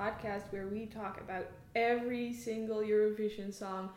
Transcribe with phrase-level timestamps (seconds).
[0.00, 3.90] podcast where we talk about every single Eurovision song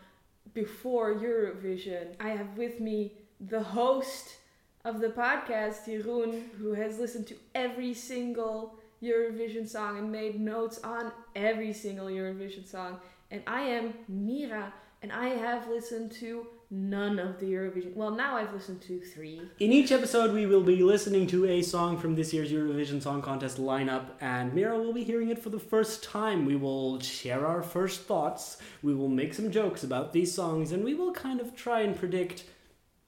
[0.54, 2.08] before Eurovision.
[2.20, 4.36] I have with me the host
[4.84, 10.80] of the podcast, Jeroen, who has listened to every single Eurovision song and made notes
[10.84, 13.00] on every single Eurovision song.
[13.32, 17.94] And I am Mira, and I have listened to none of the Eurovision.
[17.96, 19.42] Well, now I've listened to three.
[19.60, 23.22] In each episode, we will be listening to a song from this year's Eurovision Song
[23.22, 26.46] Contest lineup, and Mira will be hearing it for the first time.
[26.46, 30.84] We will share our first thoughts, we will make some jokes about these songs, and
[30.84, 32.46] we will kind of try and predict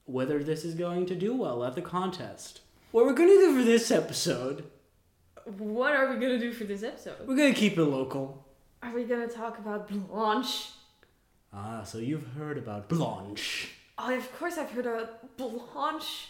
[0.04, 2.60] whether this is going to do well at the contest.
[2.92, 4.64] What we're going to do for this episode,
[5.58, 7.26] What are we gonna do for this episode?
[7.26, 8.44] we're going to keep it local.
[8.82, 10.68] Are we gonna talk about Blanche?
[11.58, 13.70] Ah, so you've heard about Blanche.
[13.96, 16.28] Oh, of course I've heard about Blanche.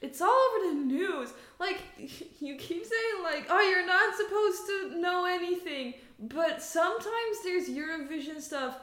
[0.00, 1.30] It's all over the news.
[1.58, 1.80] Like,
[2.40, 5.94] you keep saying, like, oh, you're not supposed to know anything.
[6.20, 8.78] But sometimes there's Eurovision stuff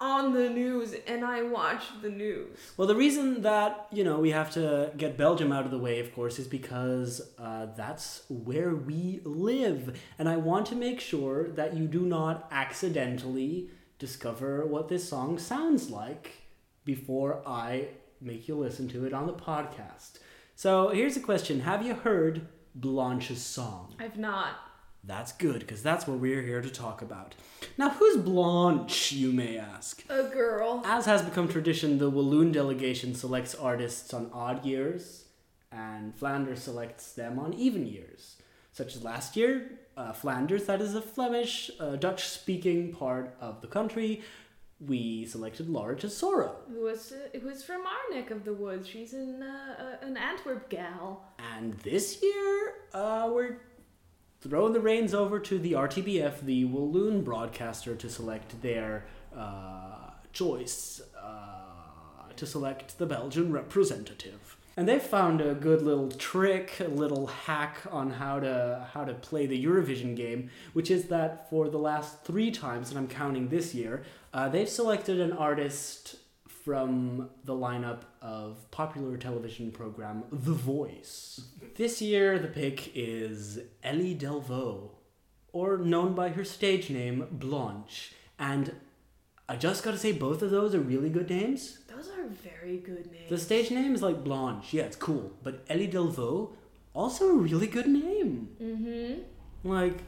[0.00, 2.56] on the news, and I watch the news.
[2.76, 5.98] Well, the reason that you know we have to get Belgium out of the way,
[5.98, 11.48] of course, is because uh, that's where we live, and I want to make sure
[11.48, 16.32] that you do not accidentally discover what this song sounds like
[16.84, 17.88] before I
[18.20, 20.18] make you listen to it on the podcast.
[20.54, 23.94] So here's a question: Have you heard Blanche's song?
[23.98, 24.56] I've not.
[25.04, 27.34] That's good, because that's what we're here to talk about.
[27.78, 30.04] Now, who's Blanche, you may ask?
[30.10, 30.82] A girl.
[30.84, 35.24] As has become tradition, the Walloon delegation selects artists on odd years,
[35.70, 38.36] and Flanders selects them on even years.
[38.78, 43.60] Such as last year, uh, Flanders, that is a Flemish, uh, Dutch speaking part of
[43.60, 44.22] the country,
[44.78, 46.54] we selected Laura Tesoro.
[46.68, 48.86] Who was, uh, who's from our neck of the woods.
[48.86, 51.24] She's an, uh, uh, an Antwerp gal.
[51.56, 53.56] And this year, uh, we're
[54.42, 59.06] throwing the reins over to the RTBF, the Walloon broadcaster, to select their
[59.36, 64.57] uh, choice uh, to select the Belgian representative.
[64.78, 69.12] And they found a good little trick, a little hack on how to how to
[69.12, 73.48] play the Eurovision game, which is that for the last three times, and I'm counting
[73.48, 76.14] this year, uh, they've selected an artist
[76.46, 81.40] from the lineup of popular television program The Voice.
[81.74, 84.90] This year, the pick is Ellie Delvaux,
[85.52, 88.12] or known by her stage name Blanche.
[88.38, 88.76] And
[89.48, 91.78] I just gotta say, both of those are really good names.
[91.88, 93.30] Those are very good names.
[93.30, 95.32] The stage name is like Blanche, yeah, it's cool.
[95.42, 96.50] But Ellie Delvaux,
[96.92, 98.48] also a really good name.
[98.62, 99.68] Mm-hmm.
[99.68, 99.98] Like,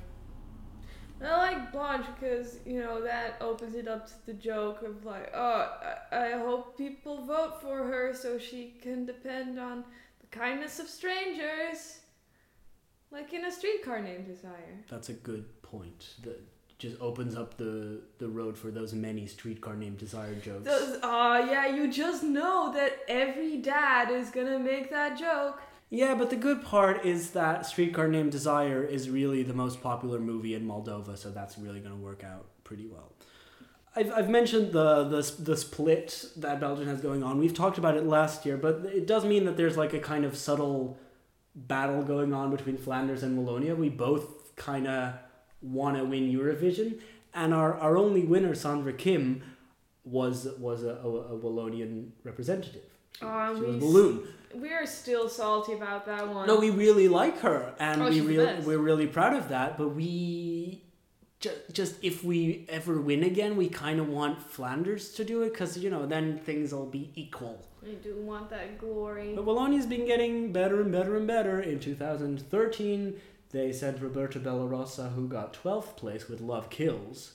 [1.22, 5.30] I like Blanche because, you know, that opens it up to the joke of like,
[5.34, 5.68] oh,
[6.12, 9.84] I, I hope people vote for her so she can depend on
[10.20, 12.00] the kindness of strangers.
[13.10, 14.84] Like in a streetcar named Desire.
[14.88, 16.14] that's a good point.
[16.22, 16.40] That
[16.80, 20.64] just opens up the, the road for those many streetcar named Desire jokes.
[20.64, 25.62] Those, oh, yeah, you just know that every dad is gonna make that joke.
[25.90, 30.20] Yeah, but the good part is that Streetcar Named Desire is really the most popular
[30.20, 33.12] movie in Moldova, so that's really to work out pretty well.
[33.96, 37.40] I've, I've mentioned the, the the split that Belgium has going on.
[37.40, 40.24] We've talked about it last year, but it does mean that there's like a kind
[40.24, 40.96] of subtle
[41.56, 43.76] battle going on between Flanders and Wallonia.
[43.76, 45.14] We both kind of
[45.62, 47.00] want to win Eurovision,
[47.34, 49.42] and our, our only winner, Sandra Kim,
[50.04, 52.82] was was a, a, a Wallonian representative.
[53.22, 54.22] Oh, She we, was Walloon.
[54.54, 56.46] we are still salty about that one.
[56.46, 59.76] No, we really like her, and Oh, we really we're really proud of that.
[59.76, 60.82] But we
[61.38, 65.50] just just if we ever win again, we kind of want Flanders to do it
[65.50, 67.66] because you know then things will be equal.
[67.82, 69.32] We do want that glory.
[69.34, 71.60] But Wallonia's been getting better and better and better.
[71.60, 73.14] In 2013,
[73.52, 77.32] they sent Roberto Bellarosa, who got 12th place with Love Kills.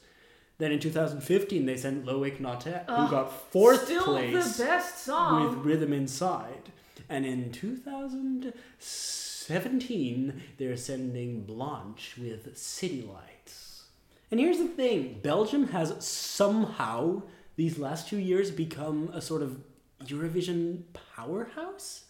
[0.58, 5.44] Then in 2015, they sent Loic Nottet, who Oh, got fourth place the best song.
[5.50, 6.72] with Rhythm Inside.
[7.10, 13.84] And in 2017, they're sending Blanche with City Lights.
[14.32, 17.22] And here's the thing Belgium has somehow,
[17.58, 19.60] these last two years, become a sort of
[20.06, 20.84] Eurovision
[21.16, 22.05] powerhouse.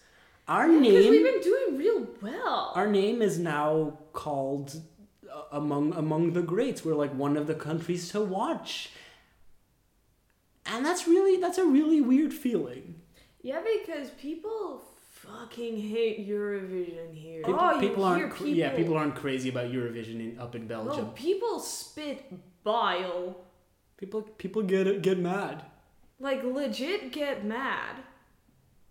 [0.48, 1.10] Our Because name.
[1.10, 2.72] we've been doing real well.
[2.74, 4.80] Our name is now called
[5.30, 6.84] uh, among among the greats.
[6.84, 8.90] We're like one of the countries to watch.
[10.66, 13.00] And that's really that's a really weird feeling.
[13.42, 14.82] Yeah, because people
[15.12, 17.42] fucking hate Eurovision here.
[17.42, 18.46] People, oh, people aren't people.
[18.48, 21.06] yeah, people aren't crazy about Eurovision in, up in Belgium.
[21.06, 22.32] No, people spit
[22.62, 23.36] bile.
[23.96, 25.64] People people get get mad.
[26.20, 27.96] Like legit get mad.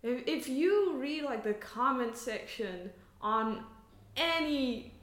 [0.06, 3.64] If, if you read like the comment section on
[4.16, 4.94] any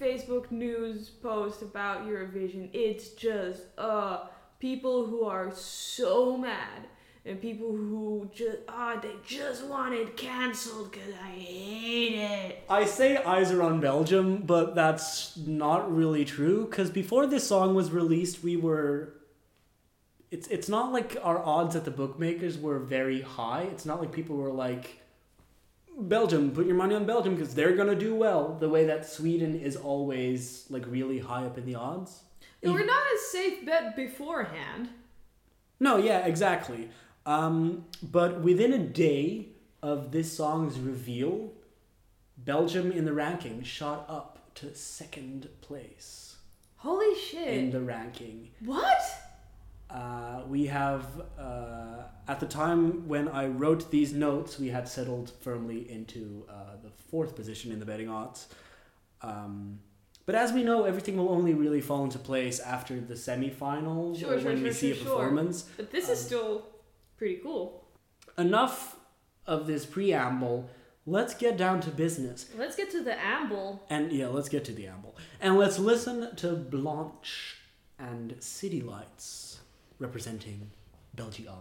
[0.00, 4.24] Facebook news post about Eurovision, it's just uh
[4.58, 6.86] people who are so mad
[7.24, 12.62] and people who just ah they just want it cancelled because I hate it.
[12.68, 17.74] I say eyes are on Belgium, but that's not really true because before this song
[17.74, 19.14] was released, we were.
[20.32, 23.64] It's it's not like our odds at the bookmakers were very high.
[23.70, 25.02] It's not like people were like,
[25.96, 28.56] Belgium, put your money on Belgium because they're gonna do well.
[28.58, 32.22] The way that Sweden is always like really high up in the odds.
[32.62, 34.88] And we're not a safe bet beforehand.
[35.78, 36.88] No, yeah, exactly.
[37.26, 39.48] Um, but within a day
[39.82, 41.52] of this song's reveal,
[42.38, 46.36] Belgium in the ranking shot up to second place
[46.76, 47.48] Holy shit.
[47.48, 48.50] in the ranking.
[48.64, 49.02] what?
[49.92, 51.04] Uh, we have,
[51.38, 56.76] uh, at the time when I wrote these notes, we had settled firmly into uh,
[56.82, 58.48] the fourth position in the betting odds.
[59.20, 59.80] Um,
[60.24, 64.34] but as we know, everything will only really fall into place after the semifinals Sure,
[64.34, 65.64] or sure, when we sure, see sure, a performance.
[65.76, 66.66] But this is Um, still
[67.18, 67.84] pretty cool.
[68.38, 68.96] enough
[69.46, 70.70] of this preamble.
[71.04, 72.48] Let's get down to business.
[72.56, 73.82] Let's get to the amble.
[73.90, 75.16] And yeah, let's get to the amble.
[75.40, 77.56] And let's listen to Blanche
[77.98, 79.58] and City Lights
[80.02, 80.68] representing
[81.14, 81.54] Belgium.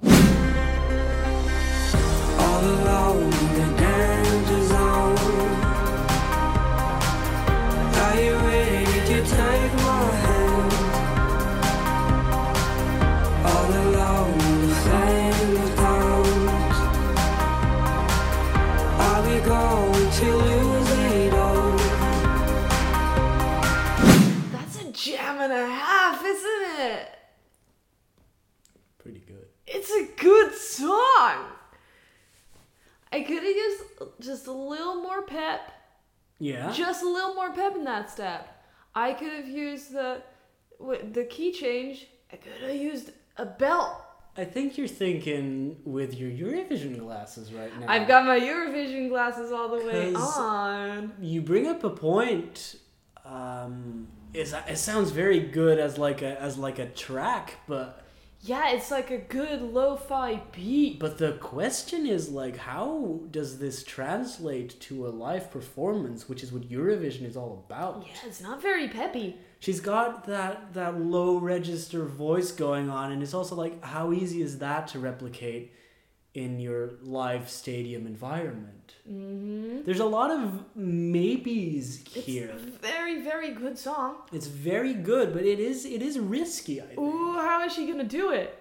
[2.44, 5.18] All alone the danger zone.
[8.04, 9.81] Are you ready to take
[35.32, 35.72] pep.
[36.40, 36.72] Yeah.
[36.72, 38.64] Just a little more pep in that step.
[38.94, 40.22] I could have used the
[41.14, 42.08] the key change.
[42.32, 43.96] I could have used a belt.
[44.38, 47.86] I think you're thinking with your Eurovision glasses right now.
[47.90, 51.12] I've got my Eurovision glasses all the way on.
[51.20, 52.78] You bring up a point.
[53.26, 58.06] Um, it sounds very good as like a as like a track, but
[58.44, 61.00] Yeah, it's like a good lo-fi beat.
[61.00, 66.52] But the question is like how does this translate to a live performance, which is
[66.52, 68.04] what Eurovision is all about?
[68.06, 69.38] Yeah, it's not very peppy.
[69.60, 74.42] She's got that that low register voice going on and it's also like how easy
[74.42, 75.74] is that to replicate
[76.34, 78.96] in your live stadium environment?
[79.10, 79.84] Mm-hmm.
[79.86, 82.52] There's a lot of maybes here.
[82.54, 84.18] It's a very, very good song.
[84.32, 87.00] It's very good, but it is it is risky, I think.
[87.00, 88.58] Ooh, how is she gonna do it?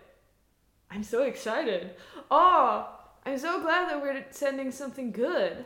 [0.90, 1.94] I'm so excited.
[2.31, 2.88] Oh,
[3.25, 5.64] I'm so glad that we're sending something good.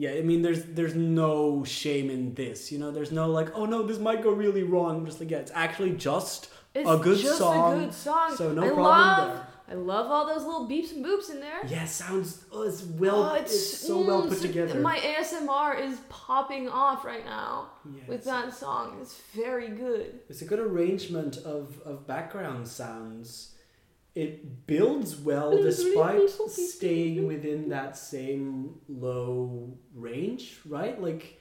[0.00, 2.70] Yeah, I mean, there's there's no shame in this.
[2.70, 4.98] You know, there's no like, oh no, this might go really wrong.
[4.98, 7.74] I'm just like, yeah, it's actually just It's a good just song.
[7.74, 8.36] a good song.
[8.36, 9.46] so no I problem love, there.
[9.70, 11.66] I love all those little beeps and boops in there.
[11.66, 14.78] Yeah, sounds oh, it's well, Oh, it's, so well mm, put together.
[14.80, 17.70] My ASMR is popping off right now
[18.06, 18.98] with that song.
[19.02, 20.20] It's very good.
[20.28, 23.54] it's a good arrangement of of background sounds.
[24.14, 31.00] It builds well despite staying within that same low range, right?
[31.00, 31.40] Like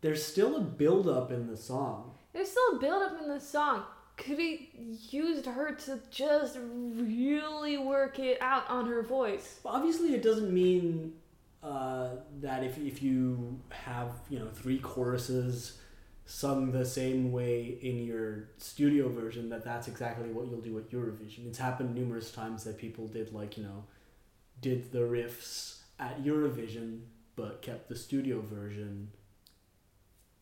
[0.00, 2.12] there's still a build up in the song.
[2.32, 3.84] There's still a build up in the song.
[4.16, 4.70] Could he
[5.10, 9.60] used her to just really work it out on her voice?
[9.64, 11.14] But obviously, it doesn't mean
[11.62, 12.10] uh,
[12.42, 15.78] that if, if you have you know three choruses
[16.26, 20.90] sung the same way in your studio version, that that's exactly what you'll do at
[20.90, 21.46] Eurovision.
[21.46, 23.84] It's happened numerous times that people did like you know
[24.60, 27.00] did the riffs at Eurovision,
[27.36, 29.10] but kept the studio version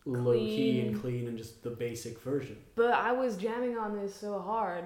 [0.05, 1.01] low key and Clean.
[1.01, 2.57] clean and just the basic version.
[2.75, 4.85] But I was jamming on this so hard.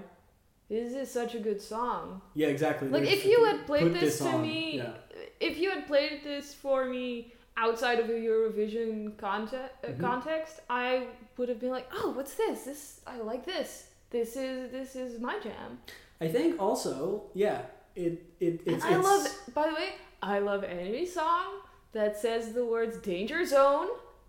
[0.69, 2.21] This is such a good song.
[2.35, 2.89] Yeah, exactly.
[2.89, 4.93] Like There's- if you had played this, to on, me, yeah.
[5.41, 10.01] if you had played this for me outside of a Eurovision conte- uh, Mhm.
[10.01, 12.65] context, I would have been like, "Oh, what's this?
[12.65, 13.91] This I like this.
[14.11, 15.81] This is this is my jam."
[16.21, 17.63] I think also, yeah,
[17.95, 19.91] it it it's, I it's love, by the way,
[20.23, 21.61] I love any song
[21.93, 23.89] that says the words "danger zone"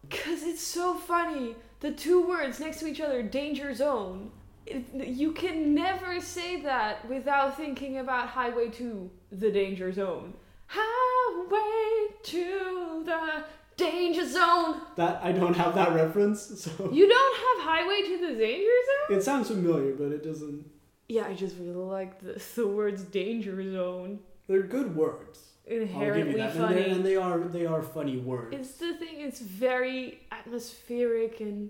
[0.09, 1.55] because it's so funny.
[1.79, 4.31] The two words next to each other, "danger zone."
[4.65, 10.33] It, you can never say that without thinking about Highway to the danger zone.
[10.67, 13.43] Highway to the
[13.77, 14.81] danger zone.
[14.95, 19.17] that I don't have that reference, so You don't have Highway to the danger zone?
[19.17, 20.65] it sounds familiar, but it doesn't.
[21.07, 24.19] Yeah, I just really like the, the words danger zone.
[24.47, 25.39] They're good words.
[25.65, 26.39] Inherently.
[26.39, 26.75] And, funny.
[26.75, 28.55] they're- and they are they are funny words.
[28.55, 29.19] It's the thing.
[29.19, 31.69] It's very atmospheric and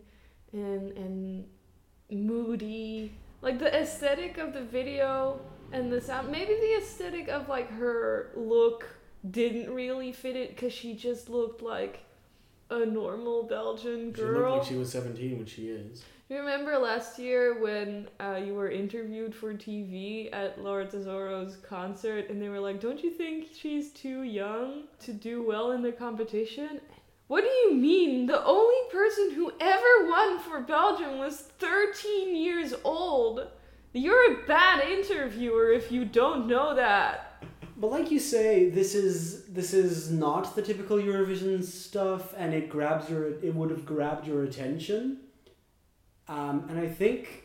[0.53, 1.45] and and
[2.11, 3.11] moody.
[3.41, 5.39] Like the aesthetic of the video
[5.71, 6.29] and the sound.
[6.29, 8.87] Maybe the aesthetic of like her look
[9.29, 11.99] didn't really fit it because she just looked like
[12.69, 16.03] a normal Belgian girl She looked like she was 17 when she is.
[16.29, 22.29] You remember last year when uh, you were interviewed for TV at Laura Tesoro's concert,
[22.29, 25.93] and they were like, "Don't you think she's too young to do well in the
[25.93, 26.81] competition?"
[27.27, 28.16] What do you mean?
[28.27, 33.47] The only person who ever won for Belgium was 13 years old.
[33.93, 37.41] You're a bad interviewer if you don't know that.
[37.77, 42.69] But like you say, this is this is not the typical Eurovision stuff, and it
[42.69, 45.19] grabs your it would have grabbed your attention,
[46.27, 47.43] um, and I think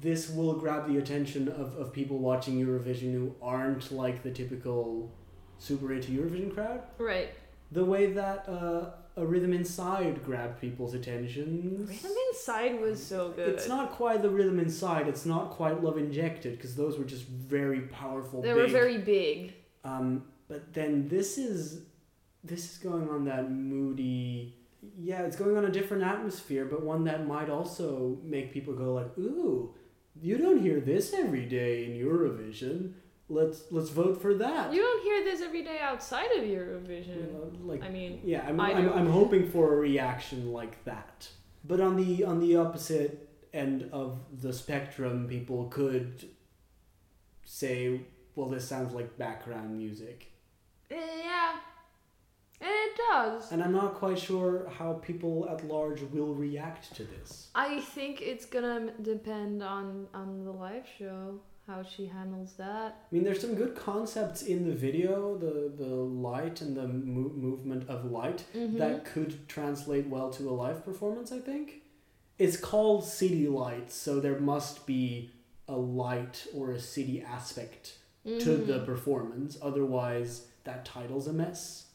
[0.00, 5.14] this will grab the attention of, of people watching Eurovision who aren't like the typical
[5.58, 6.82] super into Eurovision crowd.
[6.98, 7.28] Right.
[7.70, 8.90] The way that uh,
[9.20, 11.86] a rhythm inside grabbed people's attention.
[11.88, 13.50] Rhythm Inside was so good.
[13.50, 15.08] It's not quite the rhythm inside.
[15.08, 18.40] It's not quite love injected because those were just very powerful.
[18.40, 19.54] They big, were very big.
[19.84, 21.82] Um, but then this is
[22.42, 24.56] this is going on that moody.
[24.98, 28.94] Yeah, it's going on a different atmosphere, but one that might also make people go
[28.94, 29.74] like, "Ooh,
[30.20, 32.94] you don't hear this every day in Eurovision.
[33.30, 37.16] Let's let's vote for that." You don't hear this every day outside of Eurovision.
[37.16, 38.92] You know, like I mean, yeah, I'm, I I'm.
[38.92, 41.28] I'm hoping for a reaction like that.
[41.64, 46.28] But on the on the opposite end of the spectrum, people could
[47.44, 48.00] say,
[48.34, 50.32] "Well, this sounds like background music,"
[50.90, 51.56] yeah,
[52.60, 53.52] it does.
[53.52, 57.48] and I'm not quite sure how people at large will react to this.
[57.54, 62.90] I think it's gonna depend on on the live show how she handles that.
[63.10, 65.14] I mean, there's some good concepts in the video,
[65.46, 65.94] the the
[66.30, 68.78] light and the mo- movement of light Mm-hmm.
[68.82, 71.66] that could translate well to a live performance, I think.
[72.38, 75.30] It's called City Lights, so there must be
[75.68, 77.84] a light or a city aspect
[78.44, 78.86] to the Mhm.
[78.86, 79.52] performance.
[79.62, 80.30] Otherwise,
[80.64, 81.86] that title's a mess.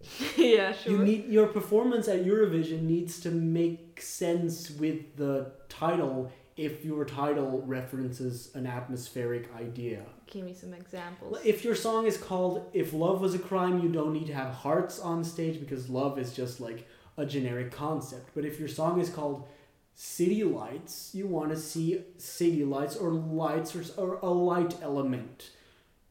[0.36, 0.92] yeah, sure.
[0.92, 5.34] You need your performance at Eurovision needs to make sense with the
[5.68, 10.02] title if your title references an atmospheric idea.
[10.26, 11.38] Give me some examples.
[11.44, 14.54] If your song is called If Love Was a Crime, you don't need to have
[14.54, 18.30] hearts on stage because love is just like a generic concept.
[18.34, 19.48] But if your song is called
[19.94, 25.50] City Lights, you want to see city lights or lights or, or a light element.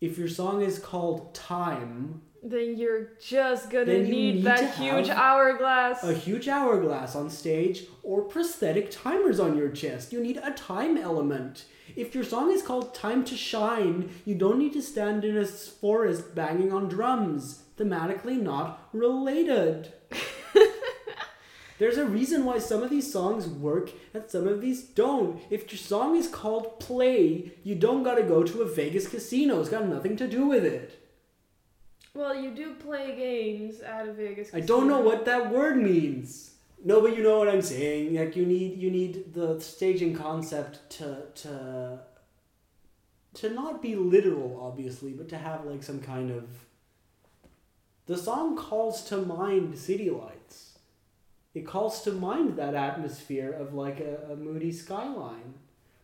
[0.01, 6.03] If your song is called Time, then you're just gonna need, need that huge hourglass.
[6.03, 10.11] a huge hourglass on stage, or prosthetic timers on your chest.
[10.11, 11.65] You need a time element.
[11.95, 15.45] If your song is called Time to Shine, you don't need to stand in a
[15.45, 17.63] forest banging on drums.
[17.77, 19.93] Thematically not related.
[21.79, 25.41] There's a reason why some of these songs work and some of these don't.
[25.49, 29.59] If your song is called Play, you don't gotta go to a Vegas casino.
[29.59, 31.02] It's got nothing to do with it.
[32.13, 34.53] Well, you do play games out of Vegas.
[34.53, 36.51] I don't know what that word means.
[36.85, 38.15] No, but you know what I'm saying.
[38.15, 41.99] Like you need you need the staging concept to to
[43.35, 46.47] to not be literal, obviously, but to have like some kind of.
[48.05, 50.77] The song calls to mind city lights.
[51.53, 55.53] It calls to mind that atmosphere of like a, a moody skyline.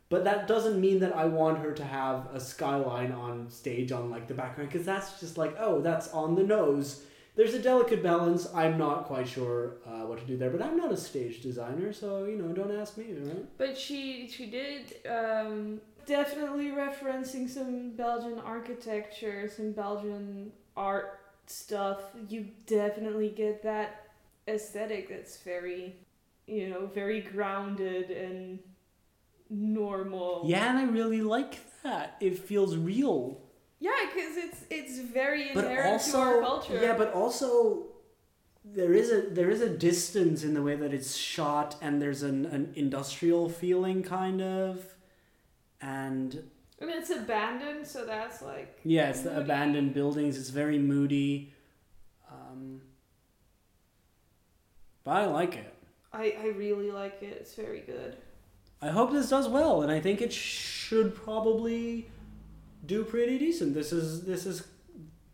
[0.09, 4.09] But that doesn't mean that I want her to have a skyline on stage on
[4.09, 7.05] like the background because that's just like oh that's on the nose
[7.39, 8.53] there's a delicate balance.
[8.53, 11.93] I'm not quite sure uh, what to do there, but I'm not a stage designer,
[11.93, 13.45] so you know, don't ask me, right?
[13.57, 22.01] But she she did um, definitely referencing some Belgian architecture, some Belgian art stuff.
[22.27, 24.09] You definitely get that
[24.45, 25.95] aesthetic that's very,
[26.45, 28.59] you know, very grounded and
[29.49, 30.43] normal.
[30.45, 32.15] Yeah, and I really like that.
[32.19, 33.39] It feels real,
[33.79, 36.79] Yeah, because it's it's very but inherent to our culture.
[36.81, 37.85] yeah, but also
[38.65, 42.21] there is a there is a distance in the way that it's shot, and there's
[42.23, 44.83] an an industrial feeling kind of,
[45.81, 46.43] and
[46.81, 50.37] I mean it's abandoned, so that's like yeah, it's the abandoned buildings.
[50.37, 51.53] It's very moody.
[52.31, 52.81] Um,
[55.03, 55.73] but I like it.
[56.13, 57.37] I I really like it.
[57.39, 58.17] It's very good.
[58.81, 62.09] I hope this does well, and I think it should probably
[62.85, 63.73] do pretty decent.
[63.73, 64.65] This is this is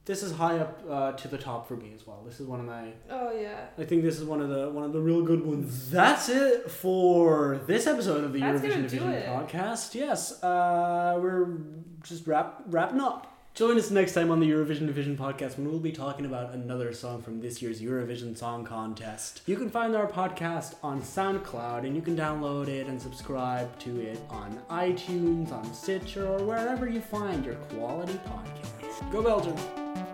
[0.06, 2.24] this is high up uh, to the top for me as well.
[2.25, 2.92] This is one of my.
[3.10, 3.66] Oh yeah.
[3.78, 5.92] I think this is one of the one of the real good ones.
[5.92, 9.28] That's it for this episode of the That's Eurovision Division it.
[9.28, 9.94] podcast.
[9.96, 11.58] Yes, uh, we're
[12.04, 13.32] just wrap wrapping up.
[13.56, 16.92] Join us next time on the Eurovision Division podcast when we'll be talking about another
[16.92, 19.44] song from this year's Eurovision Song Contest.
[19.46, 24.02] You can find our podcast on SoundCloud and you can download it and subscribe to
[24.02, 29.10] it on iTunes, on Stitcher, or wherever you find your quality podcast.
[29.10, 29.56] Go Belgium!